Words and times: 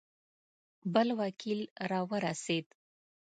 بل 0.93 1.07
وکیل 1.21 1.59
را 1.89 2.01
ورسېد. 2.09 2.65